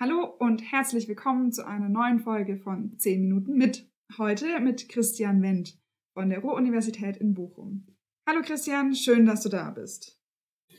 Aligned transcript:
Hallo 0.00 0.24
und 0.40 0.60
herzlich 0.72 1.06
willkommen 1.06 1.52
zu 1.52 1.64
einer 1.64 1.88
neuen 1.88 2.18
Folge 2.18 2.56
von 2.56 2.98
10 2.98 3.20
Minuten 3.20 3.56
mit. 3.56 3.86
Heute 4.18 4.58
mit 4.58 4.88
Christian 4.88 5.40
Wendt 5.40 5.78
von 6.14 6.30
der 6.30 6.40
Ruhr-Universität 6.40 7.16
in 7.16 7.32
Bochum. 7.32 7.86
Hallo 8.26 8.40
Christian, 8.42 8.96
schön, 8.96 9.24
dass 9.24 9.42
du 9.42 9.50
da 9.50 9.70
bist. 9.70 10.18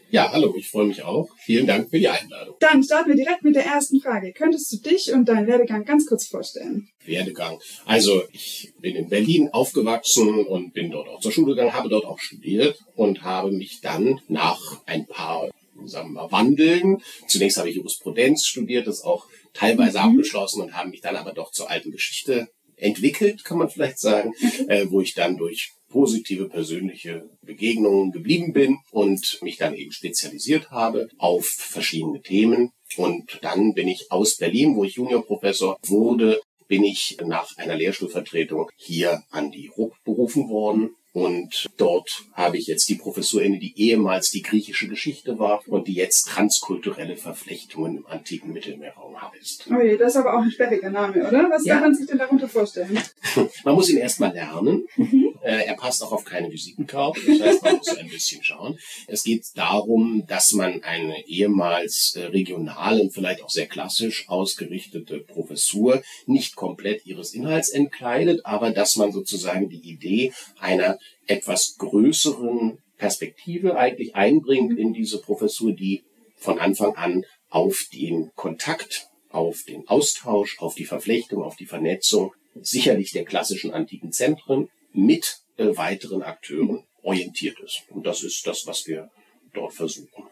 Ja, 0.10 0.34
hallo, 0.34 0.54
ich 0.58 0.70
freue 0.70 0.88
mich 0.88 1.02
auch. 1.04 1.30
Vielen 1.38 1.66
Dank 1.66 1.90
für 1.90 1.98
die 1.98 2.10
Einladung. 2.10 2.58
Dann 2.60 2.84
starten 2.84 3.08
wir 3.08 3.16
direkt 3.16 3.44
mit 3.44 3.56
der 3.56 3.66
ersten 3.66 4.02
Frage. 4.02 4.34
Könntest 4.34 4.74
du 4.74 4.90
dich 4.90 5.14
und 5.14 5.30
deinen 5.30 5.48
Werdegang 5.48 5.86
ganz 5.86 6.06
kurz 6.06 6.28
vorstellen? 6.28 6.90
Werdegang. 7.06 7.58
Also, 7.86 8.22
ich 8.34 8.74
bin 8.82 8.98
in 8.98 9.08
Berlin 9.08 9.48
aufgewachsen 9.54 10.46
und 10.46 10.74
bin 10.74 10.92
dort 10.92 11.08
auch 11.08 11.22
zur 11.22 11.32
Schule 11.32 11.56
gegangen, 11.56 11.74
habe 11.74 11.88
dort 11.88 12.04
auch 12.04 12.20
studiert 12.20 12.78
und 12.96 13.24
habe 13.24 13.54
mich 13.54 13.80
dann 13.80 14.20
nach 14.28 14.60
ein 14.86 15.08
paar 15.08 15.50
sagen 15.86 16.14
wir 16.14 16.24
mal, 16.24 16.32
wandeln. 16.32 17.02
Zunächst 17.28 17.58
habe 17.58 17.70
ich 17.70 17.76
Jurisprudenz 17.76 18.46
studiert, 18.46 18.88
das 18.88 19.02
auch 19.02 19.28
teilweise 19.54 20.00
mhm. 20.00 20.06
abgeschlossen 20.06 20.62
und 20.62 20.76
habe 20.76 20.90
mich 20.90 21.02
dann 21.02 21.16
aber 21.16 21.34
doch 21.34 21.52
zur 21.52 21.70
alten 21.70 21.92
Geschichte 21.92 22.48
entwickelt, 22.78 23.46
kann 23.46 23.58
man 23.58 23.70
vielleicht 23.70 24.00
sagen, 24.00 24.34
äh, 24.68 24.86
wo 24.90 25.02
ich 25.02 25.14
dann 25.14 25.38
durch 25.38 25.72
positive 25.90 26.50
persönliche 26.50 27.30
Begegnungen 27.42 28.12
geblieben 28.12 28.52
bin 28.52 28.80
und 28.92 29.40
mich 29.42 29.58
dann 29.58 29.76
eben 29.76 29.94
spezialisiert 29.94 30.72
habe 30.72 31.08
auf 31.18 31.46
verschiedene 31.46 32.22
Themen. 32.22 32.72
Und 32.98 33.40
dann 33.42 33.74
bin 33.74 33.88
ich 33.88 34.12
aus 34.12 34.36
Berlin, 34.36 34.76
wo 34.76 34.84
ich 34.84 34.96
Juniorprofessor 34.96 35.78
wurde, 35.84 36.42
bin 36.68 36.84
ich 36.84 37.18
nach 37.26 37.56
einer 37.58 37.76
Lehrstuhlvertretung 37.76 38.70
hier 38.76 39.24
an 39.30 39.52
die 39.52 39.68
RUB 39.68 39.94
berufen 40.04 40.50
worden 40.50 40.96
und 41.16 41.70
dort 41.78 42.26
habe 42.34 42.58
ich 42.58 42.68
jetzt 42.68 42.90
die 42.90 42.96
Professur 42.96 43.42
inne, 43.42 43.58
die 43.58 43.74
ehemals 43.80 44.32
die 44.32 44.42
griechische 44.42 44.90
Geschichte 44.90 45.40
war 45.40 45.62
und 45.66 45.88
die 45.88 45.94
jetzt 45.94 46.28
transkulturelle 46.28 47.16
Verflechtungen 47.16 48.00
im 48.00 48.06
antiken 48.06 48.52
Mittelmeerraum 48.52 49.16
heißt. 49.22 49.70
Oh 49.72 49.82
je, 49.82 49.96
das 49.96 50.14
ist 50.14 50.18
aber 50.18 50.34
auch 50.34 50.42
ein 50.42 50.52
sperriger 50.52 50.90
Name, 50.90 51.26
oder? 51.26 51.50
Was 51.50 51.64
ja. 51.64 51.76
kann 51.76 51.84
man 51.84 51.96
sich 51.96 52.08
denn 52.08 52.18
darunter 52.18 52.50
vorstellen? 52.50 53.00
man 53.64 53.76
muss 53.76 53.90
ihn 53.90 53.98
erstmal 53.98 54.34
lernen. 54.34 54.90
Mhm. 54.98 55.25
Äh, 55.46 55.66
er 55.68 55.76
passt 55.76 56.02
auch 56.04 56.12
auf 56.12 56.26
keine 56.26 56.52
Visitenkarte. 56.52 57.22
Das 57.28 57.40
heißt, 57.40 57.64
man 57.64 57.78
muss 57.78 57.96
ein 57.96 58.10
bisschen 58.10 58.44
schauen. 58.44 58.80
Es 59.08 59.24
geht 59.24 59.46
darum, 59.54 60.24
dass 60.28 60.54
man 60.54 60.82
eine 60.84 61.24
ehemals 61.28 62.16
äh, 62.16 62.24
regionale 62.24 63.00
und 63.00 63.14
vielleicht 63.14 63.44
auch 63.44 63.52
sehr 63.52 63.68
klassisch 63.68 64.28
ausgerichtete 64.28 65.20
Professur 65.20 66.02
nicht 66.26 66.56
komplett 66.56 67.06
ihres 67.06 67.36
Inhalts 67.36 67.70
entkleidet, 67.70 68.44
aber 68.44 68.72
dass 68.72 68.96
man 68.96 69.12
sozusagen 69.12 69.70
die 69.70 69.88
Idee 69.88 70.34
einer 70.58 70.98
etwas 71.28 71.76
größeren 71.78 72.80
Perspektive 72.98 73.78
eigentlich 73.78 74.16
einbringt 74.16 74.80
in 74.80 74.94
diese 74.94 75.22
Professur, 75.22 75.74
die 75.74 76.04
von 76.38 76.58
Anfang 76.58 76.96
an 76.96 77.24
auf 77.50 77.86
den 77.94 78.32
Kontakt, 78.36 79.10
auf 79.30 79.62
den 79.68 79.88
Austausch, 79.88 80.58
auf 80.60 80.74
die 80.74 80.86
Verflechtung, 80.86 81.44
auf 81.44 81.56
die 81.56 81.68
Vernetzung 81.68 82.34
sicherlich 82.60 83.12
der 83.12 83.26
klassischen 83.26 83.72
antiken 83.72 84.12
Zentren 84.12 84.70
mit 84.96 85.40
äh, 85.58 85.76
weiteren 85.76 86.24
Akteuren 86.24 86.84
orientiert 87.02 87.60
ist. 87.60 87.84
Und 87.90 88.06
das 88.06 88.24
ist 88.24 88.46
das, 88.48 88.66
was 88.66 88.88
wir 88.88 89.10
dort 89.54 89.74
versuchen. 89.74 90.28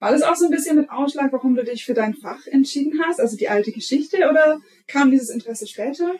War 0.00 0.12
das 0.12 0.22
auch 0.22 0.34
so 0.34 0.46
ein 0.46 0.50
bisschen 0.50 0.76
mit 0.76 0.90
Ausschlag, 0.90 1.30
warum 1.32 1.54
du 1.54 1.62
dich 1.62 1.84
für 1.84 1.92
dein 1.92 2.14
Fach 2.14 2.46
entschieden 2.46 3.00
hast, 3.04 3.20
also 3.20 3.36
die 3.36 3.48
alte 3.48 3.70
Geschichte, 3.70 4.16
oder 4.30 4.58
kam 4.86 5.10
dieses 5.10 5.28
Interesse 5.28 5.66
später? 5.66 6.14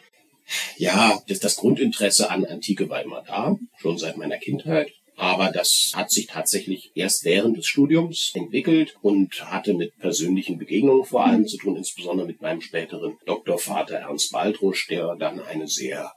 Ja, 0.76 1.22
das, 1.28 1.38
das 1.40 1.56
Grundinteresse 1.56 2.30
an 2.30 2.44
Antike 2.44 2.88
war 2.90 3.02
immer 3.02 3.22
da, 3.22 3.56
schon 3.78 3.96
seit 3.96 4.18
meiner 4.18 4.36
Kindheit. 4.36 4.92
Aber 5.16 5.50
das 5.50 5.92
hat 5.94 6.10
sich 6.10 6.28
tatsächlich 6.28 6.92
erst 6.94 7.24
während 7.24 7.56
des 7.56 7.66
Studiums 7.66 8.32
entwickelt 8.34 8.96
und 9.02 9.50
hatte 9.50 9.74
mit 9.74 9.94
persönlichen 9.98 10.56
Begegnungen 10.56 11.04
vor 11.04 11.26
allem 11.26 11.46
zu 11.46 11.58
tun, 11.58 11.76
insbesondere 11.76 12.26
mit 12.26 12.40
meinem 12.40 12.62
späteren 12.62 13.18
Doktorvater 13.26 13.96
Ernst 13.96 14.32
Baldrusch, 14.32 14.86
der 14.88 15.16
dann 15.16 15.40
eine 15.40 15.68
sehr, 15.68 16.10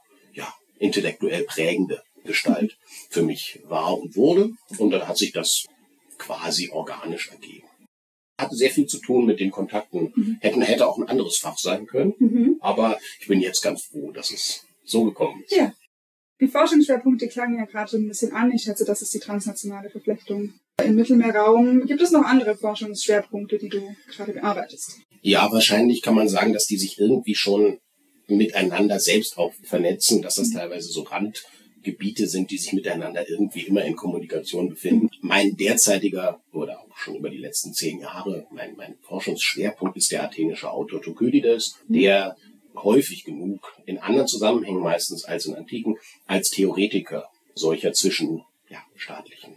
intellektuell 0.84 1.44
prägende 1.44 2.02
Gestalt 2.24 2.76
für 3.10 3.22
mich 3.22 3.60
war 3.64 3.98
und 3.98 4.16
wurde. 4.16 4.50
Und 4.78 4.90
dann 4.90 5.08
hat 5.08 5.18
sich 5.18 5.32
das 5.32 5.64
quasi 6.18 6.70
organisch 6.70 7.30
ergeben 7.30 7.68
hatte 8.38 8.56
sehr 8.56 8.70
viel 8.70 8.86
zu 8.86 8.98
tun 8.98 9.26
mit 9.26 9.40
den 9.40 9.50
Kontakten. 9.50 10.12
Mhm. 10.14 10.38
Hätten, 10.40 10.62
hätte 10.62 10.86
auch 10.86 10.98
ein 10.98 11.08
anderes 11.08 11.38
Fach 11.38 11.58
sein 11.58 11.86
können. 11.86 12.14
Mhm. 12.18 12.56
Aber 12.60 12.98
ich 13.20 13.26
bin 13.26 13.40
jetzt 13.40 13.62
ganz 13.62 13.82
froh, 13.82 14.10
dass 14.12 14.30
es 14.30 14.64
so 14.84 15.04
gekommen 15.04 15.42
ist. 15.44 15.56
Ja. 15.56 15.72
Die 16.40 16.48
Forschungsschwerpunkte 16.48 17.28
klangen 17.28 17.58
ja 17.58 17.64
gerade 17.64 17.90
schon 17.90 18.04
ein 18.04 18.08
bisschen 18.08 18.32
an. 18.32 18.50
Ich 18.52 18.62
schätze, 18.62 18.84
das 18.84 19.02
ist 19.02 19.14
die 19.14 19.20
transnationale 19.20 19.88
Verflechtung 19.88 20.52
im 20.82 20.94
Mittelmeerraum. 20.96 21.86
Gibt 21.86 22.02
es 22.02 22.10
noch 22.10 22.24
andere 22.24 22.56
Forschungsschwerpunkte, 22.56 23.58
die 23.58 23.68
du 23.68 23.94
gerade 24.08 24.32
bearbeitest? 24.32 25.00
Ja, 25.22 25.50
wahrscheinlich 25.52 26.02
kann 26.02 26.16
man 26.16 26.28
sagen, 26.28 26.52
dass 26.52 26.66
die 26.66 26.76
sich 26.76 26.98
irgendwie 26.98 27.36
schon 27.36 27.78
miteinander 28.26 28.98
selbst 28.98 29.38
auch 29.38 29.52
vernetzen, 29.62 30.22
dass 30.22 30.36
das 30.36 30.50
teilweise 30.50 30.88
so 30.88 31.02
Rand 31.02 31.44
Gebiete 31.84 32.26
sind, 32.26 32.50
die 32.50 32.58
sich 32.58 32.72
miteinander 32.72 33.28
irgendwie 33.28 33.62
immer 33.62 33.84
in 33.84 33.94
Kommunikation 33.94 34.70
befinden. 34.70 35.10
Mein 35.20 35.56
derzeitiger 35.56 36.40
oder 36.52 36.80
auch 36.80 36.96
schon 36.96 37.14
über 37.14 37.30
die 37.30 37.38
letzten 37.38 37.74
zehn 37.74 38.00
Jahre, 38.00 38.46
mein, 38.50 38.74
mein 38.76 38.96
Forschungsschwerpunkt 39.02 39.96
ist 39.96 40.10
der 40.10 40.24
athenische 40.24 40.70
Autor 40.70 41.02
Thukydides, 41.02 41.76
der 41.86 42.36
häufig 42.74 43.24
genug 43.24 43.72
in 43.86 43.98
anderen 43.98 44.26
Zusammenhängen 44.26 44.80
meistens 44.80 45.24
als 45.24 45.46
in 45.46 45.54
antiken 45.54 45.96
als 46.26 46.50
Theoretiker 46.50 47.28
solcher 47.54 47.92
zwischen 47.92 48.42
ja, 48.68 48.82
staatlichen 48.96 49.53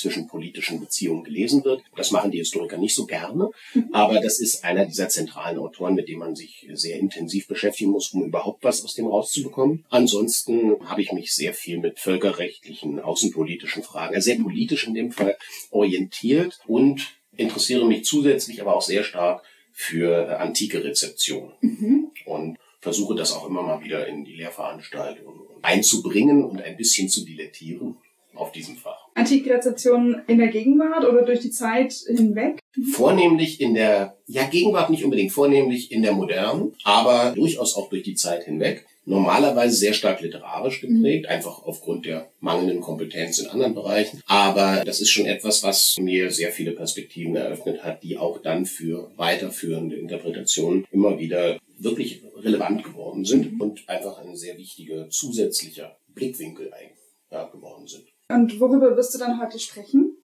zwischen 0.00 0.26
politischen 0.26 0.80
Beziehungen 0.80 1.24
gelesen 1.24 1.64
wird. 1.64 1.82
Das 1.96 2.10
machen 2.10 2.30
die 2.30 2.38
Historiker 2.38 2.78
nicht 2.78 2.94
so 2.94 3.06
gerne, 3.06 3.50
aber 3.92 4.20
das 4.20 4.40
ist 4.40 4.64
einer 4.64 4.86
dieser 4.86 5.08
zentralen 5.08 5.58
Autoren, 5.58 5.94
mit 5.94 6.08
dem 6.08 6.18
man 6.18 6.34
sich 6.34 6.66
sehr 6.72 6.98
intensiv 6.98 7.46
beschäftigen 7.46 7.90
muss, 7.90 8.10
um 8.12 8.24
überhaupt 8.24 8.64
was 8.64 8.84
aus 8.84 8.94
dem 8.94 9.06
rauszubekommen. 9.06 9.84
Ansonsten 9.90 10.76
habe 10.88 11.02
ich 11.02 11.12
mich 11.12 11.34
sehr 11.34 11.54
viel 11.54 11.78
mit 11.78 12.00
völkerrechtlichen, 12.00 13.00
außenpolitischen 13.00 13.82
Fragen, 13.82 14.14
also 14.14 14.24
sehr 14.24 14.38
politisch 14.38 14.86
in 14.86 14.94
dem 14.94 15.12
Fall, 15.12 15.36
orientiert 15.70 16.58
und 16.66 17.14
interessiere 17.36 17.86
mich 17.86 18.04
zusätzlich 18.04 18.60
aber 18.60 18.76
auch 18.76 18.82
sehr 18.82 19.04
stark 19.04 19.44
für 19.72 20.38
antike 20.40 20.84
Rezeption. 20.84 21.52
Mhm. 21.60 22.10
Und 22.26 22.58
versuche 22.80 23.14
das 23.14 23.32
auch 23.32 23.46
immer 23.46 23.62
mal 23.62 23.82
wieder 23.82 24.06
in 24.06 24.24
die 24.24 24.34
Lehrveranstaltungen 24.34 25.40
einzubringen 25.62 26.44
und 26.44 26.62
ein 26.62 26.76
bisschen 26.76 27.08
zu 27.08 27.24
dilettieren 27.24 27.96
auf 28.34 28.52
diesem 28.52 28.76
Fach. 28.76 28.89
Antike 29.20 29.50
Rezeption 29.50 30.22
in 30.28 30.38
der 30.38 30.48
Gegenwart 30.48 31.04
oder 31.04 31.22
durch 31.22 31.40
die 31.40 31.50
Zeit 31.50 31.92
hinweg? 31.92 32.58
Vornehmlich 32.92 33.60
in 33.60 33.74
der, 33.74 34.16
ja, 34.26 34.44
Gegenwart 34.44 34.88
nicht 34.88 35.04
unbedingt, 35.04 35.32
vornehmlich 35.32 35.92
in 35.92 36.02
der 36.02 36.12
modernen, 36.12 36.72
aber 36.84 37.32
durchaus 37.34 37.76
auch 37.76 37.90
durch 37.90 38.02
die 38.02 38.14
Zeit 38.14 38.44
hinweg. 38.44 38.86
Normalerweise 39.04 39.76
sehr 39.76 39.92
stark 39.92 40.22
literarisch 40.22 40.80
geprägt, 40.80 41.24
mhm. 41.24 41.30
einfach 41.30 41.64
aufgrund 41.64 42.06
der 42.06 42.30
mangelnden 42.40 42.80
Kompetenz 42.80 43.38
in 43.38 43.48
anderen 43.48 43.74
Bereichen. 43.74 44.22
Aber 44.26 44.82
das 44.86 45.00
ist 45.00 45.10
schon 45.10 45.26
etwas, 45.26 45.62
was 45.62 45.96
mir 45.98 46.30
sehr 46.30 46.50
viele 46.50 46.72
Perspektiven 46.72 47.36
eröffnet 47.36 47.82
hat, 47.82 48.02
die 48.02 48.16
auch 48.16 48.40
dann 48.40 48.64
für 48.64 49.10
weiterführende 49.16 49.96
Interpretationen 49.96 50.86
immer 50.92 51.18
wieder 51.18 51.58
wirklich 51.78 52.22
relevant 52.36 52.84
geworden 52.84 53.24
sind 53.26 53.52
mhm. 53.52 53.60
und 53.60 53.88
einfach 53.88 54.18
ein 54.18 54.34
sehr 54.36 54.56
wichtiger 54.56 55.10
zusätzlicher 55.10 55.98
Blickwinkel 56.14 56.72
eigentlich 56.72 56.98
ja, 57.30 57.44
geworden 57.44 57.86
sind. 57.86 58.04
Und 58.30 58.60
worüber 58.60 58.96
wirst 58.96 59.14
du 59.14 59.18
dann 59.18 59.40
heute 59.40 59.58
sprechen? 59.58 60.16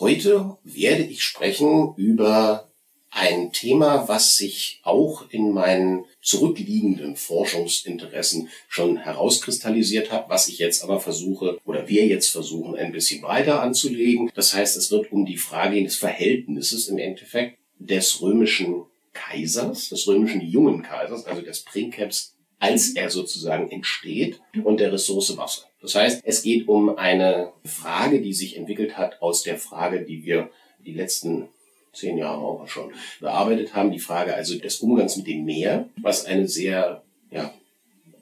Heute 0.00 0.56
werde 0.64 1.04
ich 1.04 1.22
sprechen 1.22 1.94
über 1.96 2.68
ein 3.10 3.52
Thema, 3.52 4.08
was 4.08 4.36
sich 4.36 4.80
auch 4.82 5.30
in 5.30 5.52
meinen 5.52 6.04
zurückliegenden 6.20 7.16
Forschungsinteressen 7.16 8.48
schon 8.68 8.96
herauskristallisiert 8.98 10.12
hat, 10.12 10.28
was 10.28 10.48
ich 10.48 10.58
jetzt 10.58 10.82
aber 10.82 11.00
versuche 11.00 11.58
oder 11.64 11.88
wir 11.88 12.06
jetzt 12.06 12.28
versuchen, 12.28 12.76
ein 12.76 12.92
bisschen 12.92 13.22
breiter 13.22 13.62
anzulegen. 13.62 14.30
Das 14.34 14.52
heißt, 14.52 14.76
es 14.76 14.90
wird 14.90 15.10
um 15.10 15.24
die 15.24 15.38
Frage 15.38 15.82
des 15.82 15.96
Verhältnisses 15.96 16.88
im 16.88 16.98
Endeffekt 16.98 17.58
des 17.78 18.20
römischen 18.20 18.84
Kaisers, 19.12 19.88
des 19.88 20.06
römischen 20.06 20.40
jungen 20.40 20.82
Kaisers, 20.82 21.24
also 21.24 21.40
des 21.42 21.64
Princeps, 21.64 22.34
als 22.58 22.90
er 22.90 23.10
sozusagen 23.10 23.70
entsteht 23.70 24.40
und 24.64 24.80
der 24.80 24.92
Ressource 24.92 25.36
Wasser. 25.36 25.64
Das 25.80 25.94
heißt, 25.94 26.22
es 26.24 26.42
geht 26.42 26.66
um 26.68 26.96
eine 26.96 27.52
Frage, 27.64 28.20
die 28.20 28.34
sich 28.34 28.56
entwickelt 28.56 28.98
hat 28.98 29.22
aus 29.22 29.42
der 29.42 29.58
Frage, 29.58 30.02
die 30.02 30.24
wir 30.24 30.50
die 30.84 30.92
letzten 30.92 31.48
zehn 31.92 32.18
Jahre 32.18 32.40
auch 32.40 32.68
schon 32.68 32.92
bearbeitet 33.20 33.74
haben, 33.74 33.90
die 33.90 33.98
Frage 33.98 34.34
also 34.34 34.58
des 34.58 34.80
Umgangs 34.80 35.16
mit 35.16 35.26
dem 35.26 35.44
Meer, 35.44 35.88
was 36.00 36.26
eine 36.26 36.48
sehr 36.48 37.02
ja, 37.30 37.52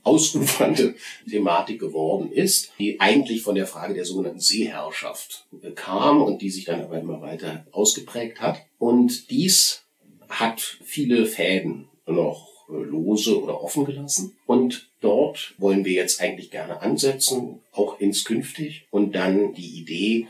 ausufernde 0.03 0.95
Thematik 1.31 1.81
geworden 1.81 2.31
ist, 2.31 2.73
die 2.79 3.01
eigentlich 3.01 3.43
von 3.43 3.55
der 3.55 3.67
Frage 3.67 3.95
der 3.95 4.05
sogenannten 4.05 4.41
Seeherrschaft 4.41 5.47
kam 5.75 6.23
und 6.23 6.43
die 6.43 6.51
sich 6.51 6.65
dann 6.65 6.83
aber 6.83 6.99
immer 6.99 7.21
weiter 7.21 7.67
ausgeprägt 7.73 8.41
hat. 8.41 8.61
Und 8.79 9.31
dies 9.31 9.83
hat 10.29 10.61
viele 10.61 11.27
Fäden 11.27 11.89
noch 12.07 12.56
lose 12.69 13.41
oder 13.41 13.63
offen 13.63 13.85
gelassen. 13.85 14.37
Und 14.47 14.89
dort 15.01 15.55
wollen 15.59 15.85
wir 15.85 15.93
jetzt 15.93 16.21
eigentlich 16.21 16.51
gerne 16.51 16.81
ansetzen, 16.81 17.61
auch 17.73 18.01
inskünftig, 18.01 18.87
und 18.91 19.15
dann 19.15 19.55
die 19.55 19.79
Idee, 19.79 20.29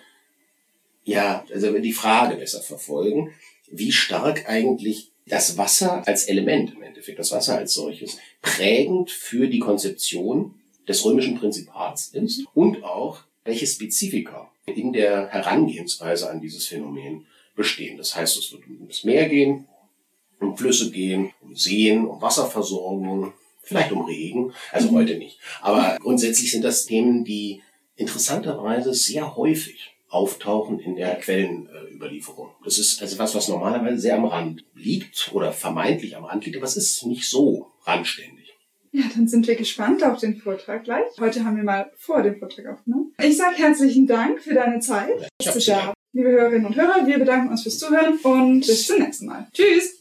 ja, 1.04 1.44
also 1.52 1.78
die 1.78 1.92
Frage 1.92 2.36
besser 2.36 2.60
verfolgen, 2.60 3.32
wie 3.70 3.92
stark 3.92 4.48
eigentlich 4.48 5.10
das 5.26 5.58
Wasser 5.58 6.06
als 6.06 6.24
Element 6.24 6.74
im 6.74 6.82
Endeffekt, 6.82 7.18
das 7.18 7.32
Wasser 7.32 7.56
als 7.58 7.74
solches, 7.74 8.18
prägend 8.42 9.10
für 9.10 9.48
die 9.48 9.58
Konzeption 9.58 10.54
des 10.86 11.04
römischen 11.04 11.36
Prinzipats 11.36 12.08
ist 12.08 12.44
und 12.54 12.84
auch 12.84 13.24
welche 13.44 13.66
Spezifika 13.66 14.50
in 14.66 14.92
der 14.92 15.28
Herangehensweise 15.28 16.30
an 16.30 16.40
dieses 16.40 16.66
Phänomen 16.66 17.26
bestehen. 17.54 17.96
Das 17.96 18.14
heißt, 18.14 18.36
es 18.36 18.52
wird 18.52 18.66
um 18.68 18.86
das 18.88 19.04
Meer 19.04 19.28
gehen, 19.28 19.66
um 20.40 20.56
Flüsse 20.56 20.90
gehen, 20.90 21.32
um 21.40 21.56
Seen, 21.56 22.06
um 22.06 22.20
Wasserversorgung, 22.20 23.32
vielleicht 23.62 23.92
um 23.92 24.04
Regen, 24.04 24.52
also 24.72 24.90
mhm. 24.90 24.96
heute 24.96 25.18
nicht. 25.18 25.38
Aber 25.60 25.96
grundsätzlich 26.00 26.50
sind 26.50 26.62
das 26.62 26.86
Themen, 26.86 27.24
die 27.24 27.62
interessanterweise 27.96 28.94
sehr 28.94 29.36
häufig 29.36 29.96
auftauchen 30.08 30.78
in 30.78 30.96
der 30.96 31.16
Quellenüberlieferung. 31.16 32.50
Das 32.64 32.78
ist 32.78 33.02
also 33.02 33.18
was, 33.18 33.34
was 33.34 33.48
normalerweise 33.48 33.98
sehr 33.98 34.16
am 34.16 34.24
Rand 34.24 34.64
liegt 34.74 35.30
oder 35.32 35.52
vermeintlich 35.52 36.16
am 36.16 36.24
Rand 36.24 36.44
liegt, 36.44 36.56
aber 36.56 36.66
es 36.66 36.76
ist 36.76 37.04
nicht 37.06 37.28
so 37.28 37.72
randständig. 37.84 38.54
Ja, 38.92 39.04
dann 39.14 39.28
sind 39.28 39.46
wir 39.46 39.56
gespannt 39.56 40.02
auf 40.04 40.20
den 40.20 40.36
Vortrag 40.36 40.84
gleich. 40.84 41.04
Heute 41.18 41.44
haben 41.44 41.56
wir 41.56 41.64
mal 41.64 41.92
vor 41.96 42.22
dem 42.22 42.38
Vortrag 42.38 42.66
aufgenommen. 42.66 43.12
Ich 43.22 43.36
sage 43.36 43.56
herzlichen 43.56 44.06
Dank 44.06 44.40
für 44.40 44.54
deine 44.54 44.80
Zeit. 44.80 45.28
Ja, 45.42 45.92
Liebe 46.12 46.30
Hörerinnen 46.30 46.64
und 46.64 46.76
Hörer, 46.76 47.06
wir 47.06 47.18
bedanken 47.18 47.50
uns 47.50 47.62
fürs 47.62 47.78
Zuhören 47.78 48.18
und 48.22 48.60
bis 48.60 48.86
zum 48.86 49.00
nächsten 49.00 49.26
Mal. 49.26 49.48
Tschüss! 49.52 49.95